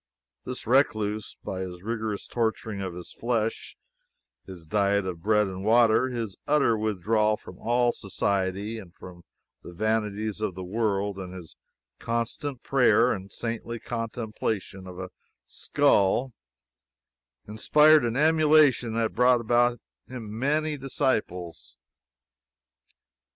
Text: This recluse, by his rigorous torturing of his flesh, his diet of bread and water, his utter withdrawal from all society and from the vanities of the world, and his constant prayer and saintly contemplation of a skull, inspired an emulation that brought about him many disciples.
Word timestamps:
This 0.45 0.65
recluse, 0.65 1.37
by 1.43 1.59
his 1.61 1.83
rigorous 1.83 2.25
torturing 2.25 2.81
of 2.81 2.95
his 2.95 3.13
flesh, 3.13 3.77
his 4.47 4.65
diet 4.65 5.05
of 5.05 5.21
bread 5.21 5.45
and 5.45 5.63
water, 5.63 6.09
his 6.09 6.35
utter 6.47 6.75
withdrawal 6.75 7.37
from 7.37 7.59
all 7.59 7.91
society 7.91 8.79
and 8.79 8.95
from 8.95 9.23
the 9.61 9.71
vanities 9.73 10.41
of 10.41 10.55
the 10.55 10.63
world, 10.63 11.19
and 11.19 11.35
his 11.35 11.55
constant 11.99 12.63
prayer 12.63 13.11
and 13.13 13.31
saintly 13.31 13.79
contemplation 13.79 14.87
of 14.87 14.97
a 14.97 15.11
skull, 15.45 16.33
inspired 17.47 18.03
an 18.03 18.15
emulation 18.17 18.93
that 18.93 19.13
brought 19.13 19.39
about 19.39 19.79
him 20.07 20.35
many 20.35 20.77
disciples. 20.77 21.77